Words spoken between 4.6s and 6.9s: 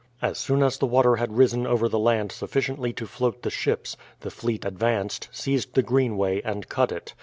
advanced, seized the Greenway, and